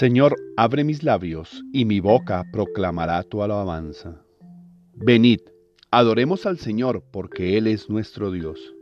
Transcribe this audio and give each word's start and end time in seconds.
Señor, 0.00 0.34
abre 0.56 0.82
mis 0.82 1.02
labios, 1.02 1.62
y 1.74 1.84
mi 1.84 2.00
boca 2.00 2.46
proclamará 2.50 3.22
tu 3.22 3.42
alabanza. 3.42 4.24
Venid, 4.94 5.40
adoremos 5.90 6.46
al 6.46 6.56
Señor, 6.56 7.04
porque 7.10 7.58
Él 7.58 7.66
es 7.66 7.90
nuestro 7.90 8.32
Dios. 8.32 8.74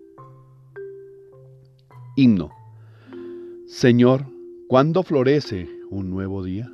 Himno. 2.14 2.52
Señor, 3.66 4.26
¿cuándo 4.68 5.02
florece 5.02 5.68
un 5.90 6.08
nuevo 6.08 6.44
día? 6.44 6.70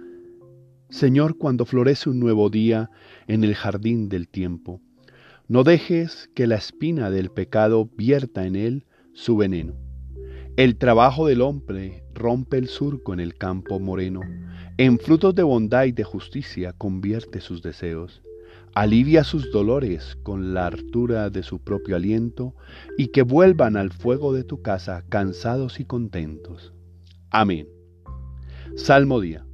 Señor, 0.90 1.38
cuando 1.38 1.64
florece 1.64 2.10
un 2.10 2.20
nuevo 2.20 2.50
día 2.50 2.90
en 3.26 3.44
el 3.44 3.54
jardín 3.54 4.10
del 4.10 4.28
tiempo, 4.28 4.82
no 5.48 5.64
dejes 5.64 6.28
que 6.34 6.46
la 6.46 6.56
espina 6.56 7.08
del 7.08 7.30
pecado 7.30 7.88
vierta 7.96 8.44
en 8.44 8.56
él 8.56 8.84
su 9.14 9.38
veneno. 9.38 9.83
El 10.56 10.76
trabajo 10.76 11.26
del 11.26 11.42
hombre 11.42 12.04
rompe 12.14 12.58
el 12.58 12.68
surco 12.68 13.12
en 13.12 13.18
el 13.18 13.34
campo 13.34 13.80
moreno. 13.80 14.20
En 14.78 15.00
frutos 15.00 15.34
de 15.34 15.42
bondad 15.42 15.86
y 15.86 15.90
de 15.90 16.04
justicia 16.04 16.72
convierte 16.72 17.40
sus 17.40 17.60
deseos. 17.60 18.22
Alivia 18.72 19.24
sus 19.24 19.50
dolores 19.50 20.16
con 20.22 20.54
la 20.54 20.66
hartura 20.66 21.28
de 21.28 21.42
su 21.42 21.58
propio 21.58 21.96
aliento 21.96 22.54
y 22.96 23.08
que 23.08 23.22
vuelvan 23.22 23.76
al 23.76 23.90
fuego 23.90 24.32
de 24.32 24.44
tu 24.44 24.62
casa 24.62 25.02
cansados 25.08 25.80
y 25.80 25.86
contentos. 25.86 26.72
Amén. 27.30 27.66
Salmo 28.76 29.20
día. 29.20 29.44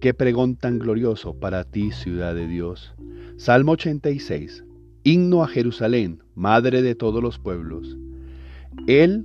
Qué 0.00 0.12
pregón 0.12 0.56
tan 0.56 0.80
glorioso 0.80 1.38
para 1.38 1.62
ti, 1.62 1.92
ciudad 1.92 2.34
de 2.34 2.48
Dios. 2.48 2.96
Salmo 3.36 3.72
86. 3.72 4.64
Himno 5.04 5.44
a 5.44 5.46
Jerusalén, 5.46 6.24
madre 6.34 6.82
de 6.82 6.96
todos 6.96 7.22
los 7.22 7.38
pueblos. 7.38 7.96
Él 8.88 9.24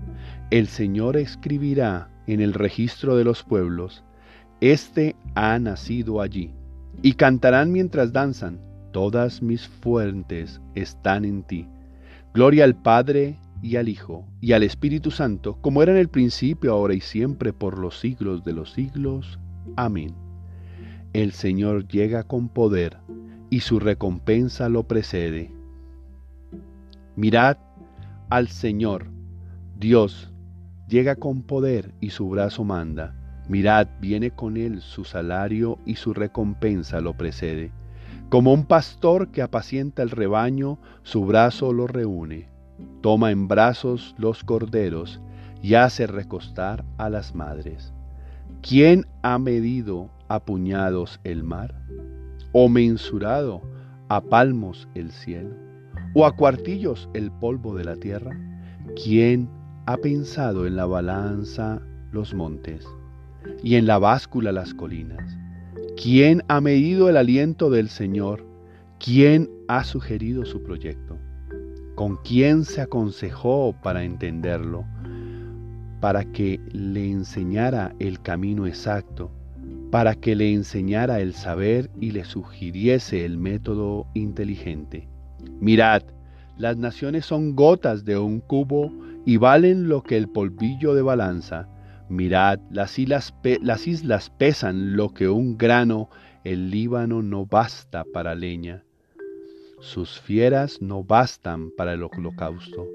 El 0.51 0.67
Señor 0.67 1.15
escribirá 1.15 2.09
en 2.27 2.41
el 2.41 2.53
registro 2.53 3.15
de 3.15 3.23
los 3.23 3.41
pueblos, 3.41 4.03
Este 4.59 5.15
ha 5.33 5.57
nacido 5.59 6.19
allí. 6.19 6.53
Y 7.01 7.13
cantarán 7.13 7.71
mientras 7.71 8.11
danzan, 8.11 8.59
Todas 8.91 9.41
mis 9.41 9.65
fuentes 9.69 10.59
están 10.75 11.23
en 11.23 11.43
ti. 11.43 11.69
Gloria 12.33 12.65
al 12.65 12.75
Padre 12.75 13.39
y 13.61 13.77
al 13.77 13.87
Hijo 13.87 14.25
y 14.41 14.51
al 14.51 14.63
Espíritu 14.63 15.09
Santo, 15.09 15.57
como 15.61 15.81
era 15.81 15.93
en 15.93 15.97
el 15.97 16.09
principio, 16.09 16.73
ahora 16.73 16.95
y 16.95 16.99
siempre, 16.99 17.53
por 17.53 17.79
los 17.79 17.97
siglos 18.01 18.43
de 18.43 18.51
los 18.51 18.73
siglos. 18.73 19.39
Amén. 19.77 20.13
El 21.13 21.31
Señor 21.31 21.87
llega 21.87 22.23
con 22.23 22.49
poder 22.49 22.97
y 23.49 23.61
su 23.61 23.79
recompensa 23.79 24.67
lo 24.67 24.83
precede. 24.83 25.49
Mirad 27.15 27.57
al 28.29 28.49
Señor, 28.49 29.07
Dios, 29.79 30.30
llega 30.91 31.15
con 31.15 31.41
poder 31.41 31.93
y 32.01 32.09
su 32.09 32.27
brazo 32.27 32.65
manda. 32.65 33.15
Mirad, 33.47 33.87
viene 34.01 34.31
con 34.31 34.57
él 34.57 34.81
su 34.81 35.05
salario 35.05 35.79
y 35.85 35.95
su 35.95 36.13
recompensa 36.13 36.99
lo 36.99 37.15
precede. 37.15 37.71
Como 38.27 38.53
un 38.53 38.65
pastor 38.65 39.29
que 39.31 39.41
apacienta 39.41 40.03
el 40.03 40.09
rebaño, 40.09 40.79
su 41.03 41.25
brazo 41.25 41.71
lo 41.71 41.87
reúne. 41.87 42.49
Toma 43.01 43.31
en 43.31 43.47
brazos 43.47 44.15
los 44.17 44.43
corderos 44.43 45.21
y 45.61 45.75
hace 45.75 46.07
recostar 46.07 46.83
a 46.97 47.09
las 47.09 47.35
madres. 47.35 47.93
¿Quién 48.61 49.05
ha 49.21 49.39
medido 49.39 50.09
a 50.27 50.43
puñados 50.43 51.21
el 51.23 51.43
mar? 51.43 51.73
¿O 52.51 52.67
mensurado 52.67 53.61
a 54.09 54.19
palmos 54.19 54.89
el 54.93 55.11
cielo? 55.11 55.55
¿O 56.13 56.25
a 56.25 56.35
cuartillos 56.35 57.09
el 57.13 57.31
polvo 57.31 57.77
de 57.77 57.85
la 57.85 57.95
tierra? 57.95 58.37
¿Quién 59.01 59.49
ha 59.91 59.97
pensado 59.97 60.65
en 60.65 60.77
la 60.77 60.85
balanza 60.85 61.81
los 62.13 62.33
montes 62.33 62.87
y 63.61 63.75
en 63.75 63.87
la 63.87 63.99
báscula 63.99 64.53
las 64.53 64.73
colinas? 64.73 65.37
¿Quién 66.01 66.43
ha 66.47 66.61
medido 66.61 67.09
el 67.09 67.17
aliento 67.17 67.69
del 67.69 67.89
Señor? 67.89 68.45
¿Quién 68.99 69.49
ha 69.67 69.83
sugerido 69.83 70.45
su 70.45 70.63
proyecto? 70.63 71.17
¿Con 71.95 72.15
quién 72.23 72.63
se 72.63 72.79
aconsejó 72.79 73.75
para 73.83 74.05
entenderlo? 74.05 74.85
Para 75.99 76.23
que 76.23 76.61
le 76.71 77.11
enseñara 77.11 77.93
el 77.99 78.21
camino 78.21 78.67
exacto, 78.67 79.29
para 79.91 80.15
que 80.15 80.37
le 80.37 80.53
enseñara 80.53 81.19
el 81.19 81.33
saber 81.33 81.91
y 81.99 82.11
le 82.11 82.23
sugiriese 82.23 83.25
el 83.25 83.37
método 83.37 84.07
inteligente. 84.13 85.09
Mirad, 85.59 86.03
las 86.57 86.77
naciones 86.77 87.25
son 87.25 87.57
gotas 87.57 88.05
de 88.05 88.17
un 88.17 88.39
cubo 88.39 88.89
y 89.25 89.37
valen 89.37 89.87
lo 89.87 90.03
que 90.03 90.17
el 90.17 90.27
polvillo 90.29 90.93
de 90.93 91.01
balanza. 91.01 91.67
Mirad, 92.09 92.59
las 92.71 92.99
islas, 92.99 93.33
las 93.61 93.87
islas 93.87 94.29
pesan 94.29 94.95
lo 94.95 95.13
que 95.13 95.29
un 95.29 95.57
grano, 95.57 96.09
el 96.43 96.71
Líbano 96.71 97.21
no 97.21 97.45
basta 97.45 98.03
para 98.03 98.35
leña. 98.35 98.83
Sus 99.79 100.19
fieras 100.19 100.81
no 100.81 101.03
bastan 101.03 101.71
para 101.71 101.93
el 101.93 102.03
holocausto. 102.03 102.87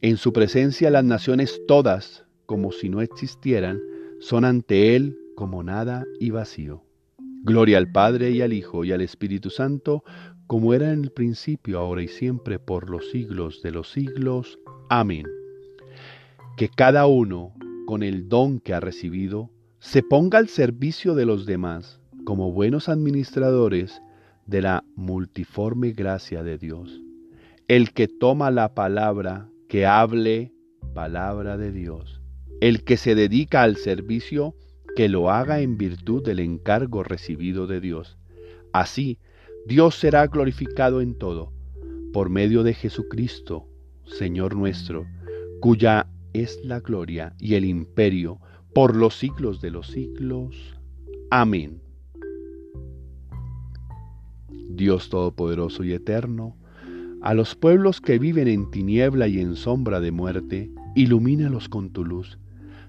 En 0.00 0.16
su 0.16 0.32
presencia 0.32 0.90
las 0.90 1.04
naciones 1.04 1.60
todas, 1.66 2.24
como 2.46 2.72
si 2.72 2.88
no 2.88 3.00
existieran, 3.00 3.80
son 4.20 4.44
ante 4.44 4.96
Él 4.96 5.18
como 5.36 5.62
nada 5.62 6.04
y 6.20 6.30
vacío. 6.30 6.82
Gloria 7.44 7.78
al 7.78 7.90
Padre 7.90 8.30
y 8.30 8.42
al 8.42 8.52
Hijo 8.52 8.84
y 8.84 8.92
al 8.92 9.00
Espíritu 9.00 9.50
Santo, 9.50 10.04
como 10.46 10.74
era 10.74 10.92
en 10.92 11.02
el 11.02 11.10
principio, 11.10 11.78
ahora 11.78 12.02
y 12.02 12.08
siempre, 12.08 12.58
por 12.58 12.90
los 12.90 13.10
siglos 13.10 13.62
de 13.62 13.72
los 13.72 13.90
siglos. 13.90 14.58
Amén. 14.90 15.26
Que 16.56 16.68
cada 16.68 17.06
uno, 17.06 17.54
con 17.86 18.02
el 18.02 18.28
don 18.28 18.60
que 18.60 18.74
ha 18.74 18.80
recibido, 18.80 19.50
se 19.78 20.02
ponga 20.02 20.38
al 20.38 20.48
servicio 20.48 21.14
de 21.14 21.26
los 21.26 21.46
demás 21.46 22.00
como 22.24 22.52
buenos 22.52 22.88
administradores 22.88 24.00
de 24.46 24.62
la 24.62 24.84
multiforme 24.94 25.92
gracia 25.92 26.42
de 26.42 26.58
Dios. 26.58 27.00
El 27.68 27.92
que 27.92 28.06
toma 28.06 28.50
la 28.50 28.74
palabra, 28.74 29.48
que 29.68 29.86
hable 29.86 30.52
palabra 30.94 31.56
de 31.56 31.72
Dios. 31.72 32.20
El 32.60 32.84
que 32.84 32.96
se 32.96 33.14
dedica 33.14 33.62
al 33.62 33.76
servicio, 33.76 34.54
que 34.94 35.08
lo 35.08 35.30
haga 35.30 35.60
en 35.60 35.78
virtud 35.78 36.22
del 36.22 36.38
encargo 36.40 37.02
recibido 37.02 37.66
de 37.66 37.80
Dios. 37.80 38.18
Así, 38.72 39.18
Dios 39.66 39.94
será 39.94 40.26
glorificado 40.26 41.00
en 41.00 41.16
todo, 41.16 41.52
por 42.12 42.30
medio 42.30 42.62
de 42.62 42.74
Jesucristo, 42.74 43.66
Señor 44.04 44.54
nuestro, 44.54 45.06
cuya 45.60 46.08
es 46.32 46.60
la 46.64 46.80
gloria 46.80 47.34
y 47.38 47.54
el 47.54 47.64
imperio 47.64 48.40
por 48.74 48.96
los 48.96 49.14
siglos 49.14 49.60
de 49.60 49.70
los 49.70 49.88
siglos. 49.88 50.76
Amén. 51.30 51.80
Dios 54.68 55.10
Todopoderoso 55.10 55.84
y 55.84 55.92
Eterno, 55.92 56.56
a 57.20 57.34
los 57.34 57.54
pueblos 57.54 58.00
que 58.00 58.18
viven 58.18 58.48
en 58.48 58.70
tiniebla 58.70 59.28
y 59.28 59.40
en 59.40 59.56
sombra 59.56 60.00
de 60.00 60.12
muerte, 60.12 60.70
ilumínalos 60.94 61.68
con 61.68 61.90
tu 61.90 62.04
luz, 62.04 62.38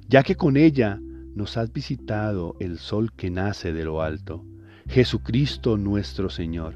ya 0.10 0.24
que 0.24 0.36
con 0.36 0.57
ella 0.57 1.00
nos 1.36 1.57
has 1.57 1.74
visitado 1.74 2.56
el 2.60 2.78
sol 2.78 3.12
que 3.13 3.30
nace 3.30 3.74
de 3.74 3.84
lo 3.84 4.01
alto 4.01 4.46
Jesucristo 4.88 5.78
nuestro 5.78 6.30
Señor, 6.30 6.75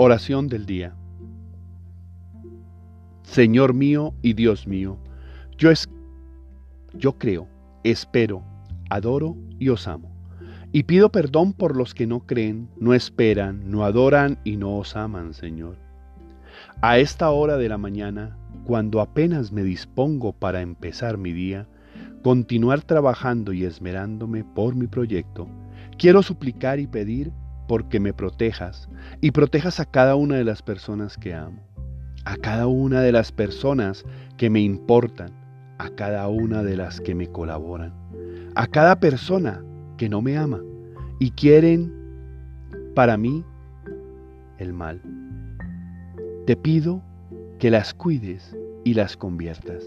Oración 0.00 0.46
del 0.46 0.64
día. 0.64 0.94
Señor 3.24 3.74
mío 3.74 4.14
y 4.22 4.34
Dios 4.34 4.68
mío, 4.68 4.96
yo, 5.56 5.72
es, 5.72 5.88
yo 6.94 7.18
creo, 7.18 7.48
espero, 7.82 8.44
adoro 8.90 9.36
y 9.58 9.70
os 9.70 9.88
amo. 9.88 10.08
Y 10.70 10.84
pido 10.84 11.10
perdón 11.10 11.52
por 11.52 11.76
los 11.76 11.94
que 11.94 12.06
no 12.06 12.20
creen, 12.26 12.68
no 12.78 12.94
esperan, 12.94 13.72
no 13.72 13.84
adoran 13.84 14.38
y 14.44 14.56
no 14.56 14.76
os 14.76 14.94
aman, 14.94 15.34
Señor. 15.34 15.78
A 16.80 17.00
esta 17.00 17.30
hora 17.30 17.56
de 17.56 17.68
la 17.68 17.76
mañana, 17.76 18.38
cuando 18.66 19.00
apenas 19.00 19.50
me 19.50 19.64
dispongo 19.64 20.32
para 20.32 20.60
empezar 20.60 21.18
mi 21.18 21.32
día, 21.32 21.66
continuar 22.22 22.82
trabajando 22.82 23.52
y 23.52 23.64
esmerándome 23.64 24.44
por 24.44 24.76
mi 24.76 24.86
proyecto, 24.86 25.48
quiero 25.98 26.22
suplicar 26.22 26.78
y 26.78 26.86
pedir 26.86 27.32
porque 27.68 28.00
me 28.00 28.12
protejas 28.12 28.88
y 29.20 29.30
protejas 29.30 29.78
a 29.78 29.84
cada 29.84 30.16
una 30.16 30.36
de 30.36 30.44
las 30.44 30.62
personas 30.62 31.16
que 31.16 31.34
amo, 31.34 31.62
a 32.24 32.36
cada 32.36 32.66
una 32.66 33.00
de 33.02 33.12
las 33.12 33.30
personas 33.30 34.04
que 34.36 34.50
me 34.50 34.60
importan, 34.60 35.30
a 35.78 35.90
cada 35.90 36.26
una 36.26 36.64
de 36.64 36.76
las 36.76 37.00
que 37.00 37.14
me 37.14 37.28
colaboran, 37.28 37.94
a 38.56 38.66
cada 38.66 38.98
persona 38.98 39.62
que 39.96 40.08
no 40.08 40.20
me 40.22 40.36
ama 40.36 40.60
y 41.20 41.30
quieren 41.30 41.92
para 42.94 43.16
mí 43.16 43.44
el 44.58 44.72
mal. 44.72 45.00
Te 46.46 46.56
pido 46.56 47.02
que 47.58 47.70
las 47.70 47.92
cuides 47.94 48.56
y 48.84 48.94
las 48.94 49.16
conviertas. 49.16 49.84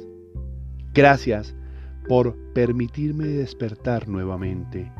Gracias 0.94 1.56
por 2.08 2.36
permitirme 2.54 3.26
despertar 3.26 4.08
nuevamente 4.08 4.92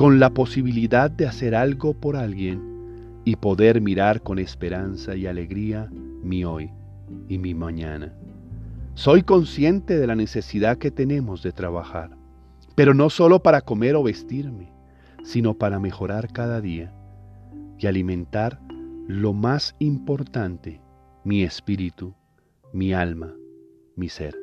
con 0.00 0.18
la 0.18 0.30
posibilidad 0.30 1.10
de 1.10 1.26
hacer 1.26 1.54
algo 1.54 1.92
por 1.92 2.16
alguien 2.16 3.20
y 3.26 3.36
poder 3.36 3.82
mirar 3.82 4.22
con 4.22 4.38
esperanza 4.38 5.14
y 5.14 5.26
alegría 5.26 5.90
mi 6.22 6.42
hoy 6.42 6.70
y 7.28 7.36
mi 7.36 7.52
mañana. 7.52 8.10
Soy 8.94 9.22
consciente 9.22 9.98
de 9.98 10.06
la 10.06 10.16
necesidad 10.16 10.78
que 10.78 10.90
tenemos 10.90 11.42
de 11.42 11.52
trabajar, 11.52 12.16
pero 12.74 12.94
no 12.94 13.10
solo 13.10 13.42
para 13.42 13.60
comer 13.60 13.94
o 13.94 14.02
vestirme, 14.02 14.72
sino 15.22 15.52
para 15.52 15.78
mejorar 15.78 16.32
cada 16.32 16.62
día 16.62 16.94
y 17.78 17.86
alimentar 17.86 18.58
lo 19.06 19.34
más 19.34 19.76
importante, 19.80 20.80
mi 21.24 21.42
espíritu, 21.42 22.14
mi 22.72 22.94
alma, 22.94 23.34
mi 23.96 24.08
ser. 24.08 24.34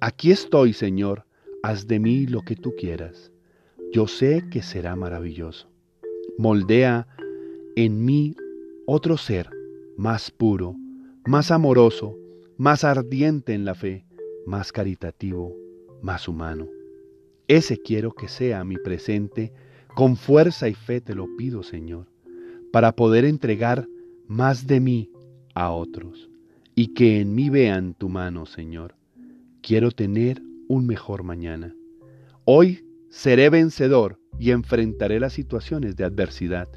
Aquí 0.00 0.30
estoy, 0.30 0.72
Señor, 0.72 1.26
haz 1.64 1.88
de 1.88 1.98
mí 1.98 2.28
lo 2.28 2.42
que 2.42 2.54
tú 2.54 2.74
quieras 2.78 3.32
yo 3.92 4.06
sé 4.06 4.44
que 4.50 4.62
será 4.62 4.96
maravilloso. 4.96 5.68
Moldea 6.36 7.06
en 7.76 8.04
mí 8.04 8.36
otro 8.86 9.16
ser 9.16 9.50
más 9.96 10.30
puro, 10.30 10.76
más 11.26 11.50
amoroso, 11.50 12.16
más 12.56 12.84
ardiente 12.84 13.54
en 13.54 13.64
la 13.64 13.74
fe, 13.74 14.04
más 14.46 14.72
caritativo, 14.72 15.54
más 16.02 16.28
humano. 16.28 16.68
Ese 17.48 17.80
quiero 17.80 18.12
que 18.12 18.28
sea 18.28 18.64
mi 18.64 18.76
presente, 18.76 19.52
con 19.94 20.16
fuerza 20.16 20.68
y 20.68 20.74
fe 20.74 21.00
te 21.00 21.14
lo 21.14 21.26
pido, 21.36 21.62
Señor, 21.62 22.06
para 22.72 22.92
poder 22.92 23.24
entregar 23.24 23.88
más 24.26 24.66
de 24.66 24.80
mí 24.80 25.10
a 25.54 25.70
otros 25.70 26.28
y 26.74 26.94
que 26.94 27.20
en 27.20 27.34
mí 27.34 27.50
vean 27.50 27.94
tu 27.94 28.08
mano, 28.08 28.46
Señor. 28.46 28.94
Quiero 29.62 29.90
tener 29.90 30.40
un 30.68 30.86
mejor 30.86 31.24
mañana. 31.24 31.74
Hoy 32.44 32.84
Seré 33.10 33.48
vencedor 33.48 34.20
y 34.38 34.50
enfrentaré 34.50 35.18
las 35.18 35.32
situaciones 35.32 35.96
de 35.96 36.04
adversidad, 36.04 36.68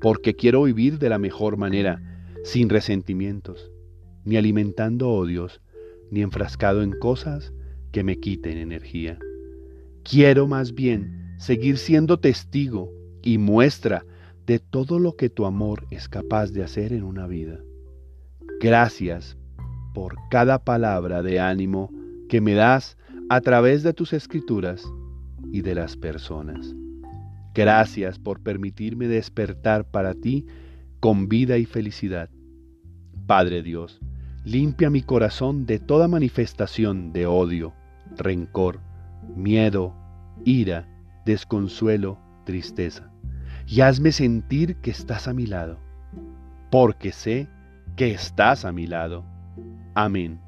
porque 0.00 0.34
quiero 0.34 0.62
vivir 0.62 0.98
de 0.98 1.10
la 1.10 1.18
mejor 1.18 1.56
manera, 1.58 2.02
sin 2.42 2.70
resentimientos, 2.70 3.70
ni 4.24 4.36
alimentando 4.36 5.10
odios, 5.10 5.60
ni 6.10 6.22
enfrascado 6.22 6.82
en 6.82 6.92
cosas 6.92 7.52
que 7.92 8.02
me 8.02 8.18
quiten 8.18 8.56
energía. 8.56 9.18
Quiero 10.02 10.46
más 10.46 10.74
bien 10.74 11.34
seguir 11.38 11.76
siendo 11.76 12.18
testigo 12.18 12.90
y 13.22 13.38
muestra 13.38 14.06
de 14.46 14.58
todo 14.58 14.98
lo 14.98 15.16
que 15.16 15.28
tu 15.28 15.44
amor 15.44 15.86
es 15.90 16.08
capaz 16.08 16.50
de 16.50 16.62
hacer 16.62 16.92
en 16.92 17.02
una 17.02 17.26
vida. 17.26 17.60
Gracias 18.60 19.36
por 19.94 20.16
cada 20.30 20.64
palabra 20.64 21.22
de 21.22 21.40
ánimo 21.40 21.90
que 22.28 22.40
me 22.40 22.54
das 22.54 22.96
a 23.28 23.40
través 23.40 23.82
de 23.82 23.92
tus 23.92 24.12
escrituras 24.12 24.84
y 25.54 25.62
de 25.62 25.76
las 25.76 25.96
personas. 25.96 26.74
Gracias 27.54 28.18
por 28.18 28.40
permitirme 28.40 29.06
despertar 29.06 29.88
para 29.88 30.12
ti 30.14 30.46
con 30.98 31.28
vida 31.28 31.58
y 31.58 31.64
felicidad. 31.64 32.28
Padre 33.28 33.62
Dios, 33.62 34.00
limpia 34.44 34.90
mi 34.90 35.02
corazón 35.02 35.64
de 35.64 35.78
toda 35.78 36.08
manifestación 36.08 37.12
de 37.12 37.26
odio, 37.26 37.72
rencor, 38.16 38.80
miedo, 39.36 39.94
ira, 40.44 40.88
desconsuelo, 41.24 42.18
tristeza, 42.44 43.12
y 43.68 43.82
hazme 43.82 44.10
sentir 44.10 44.74
que 44.78 44.90
estás 44.90 45.28
a 45.28 45.34
mi 45.34 45.46
lado, 45.46 45.78
porque 46.72 47.12
sé 47.12 47.48
que 47.94 48.10
estás 48.10 48.64
a 48.64 48.72
mi 48.72 48.88
lado. 48.88 49.24
Amén. 49.94 50.40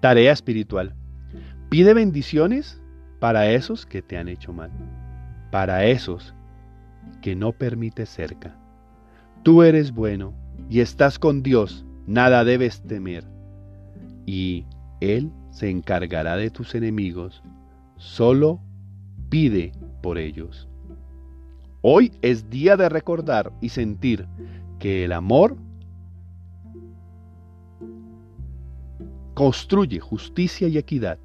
Tarea 0.00 0.30
espiritual. 0.30 0.94
Pide 1.70 1.92
bendiciones 1.92 2.80
para 3.24 3.50
esos 3.50 3.86
que 3.86 4.02
te 4.02 4.18
han 4.18 4.28
hecho 4.28 4.52
mal, 4.52 4.70
para 5.50 5.86
esos 5.86 6.34
que 7.22 7.34
no 7.34 7.52
permites 7.52 8.10
cerca. 8.10 8.54
Tú 9.42 9.62
eres 9.62 9.94
bueno 9.94 10.34
y 10.68 10.80
estás 10.80 11.18
con 11.18 11.42
Dios, 11.42 11.86
nada 12.06 12.44
debes 12.44 12.82
temer, 12.82 13.24
y 14.26 14.66
Él 15.00 15.32
se 15.52 15.70
encargará 15.70 16.36
de 16.36 16.50
tus 16.50 16.74
enemigos, 16.74 17.42
solo 17.96 18.60
pide 19.30 19.72
por 20.02 20.18
ellos. 20.18 20.68
Hoy 21.80 22.12
es 22.20 22.50
día 22.50 22.76
de 22.76 22.90
recordar 22.90 23.54
y 23.62 23.70
sentir 23.70 24.28
que 24.78 25.06
el 25.06 25.12
amor 25.12 25.56
construye 29.32 29.98
justicia 29.98 30.68
y 30.68 30.76
equidad 30.76 31.18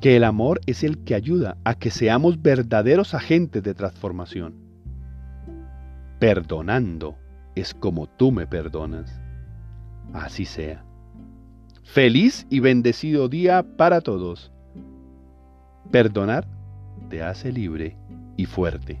que 0.00 0.16
el 0.16 0.24
amor 0.24 0.60
es 0.66 0.84
el 0.84 0.98
que 1.04 1.14
ayuda 1.14 1.56
a 1.64 1.74
que 1.74 1.90
seamos 1.90 2.40
verdaderos 2.40 3.14
agentes 3.14 3.62
de 3.62 3.74
transformación. 3.74 4.54
Perdonando 6.18 7.16
es 7.54 7.74
como 7.74 8.06
tú 8.06 8.30
me 8.30 8.46
perdonas. 8.46 9.20
Así 10.12 10.44
sea. 10.44 10.84
Feliz 11.82 12.46
y 12.50 12.60
bendecido 12.60 13.28
día 13.28 13.64
para 13.76 14.00
todos. 14.00 14.52
Perdonar 15.90 16.46
te 17.08 17.22
hace 17.22 17.50
libre 17.50 17.96
y 18.36 18.46
fuerte. 18.46 19.00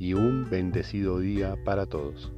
y 0.00 0.14
un 0.14 0.48
bendecido 0.50 1.20
día 1.20 1.56
para 1.64 1.86
todos. 1.86 2.32